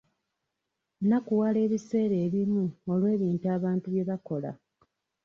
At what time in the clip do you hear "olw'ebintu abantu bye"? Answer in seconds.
2.91-4.03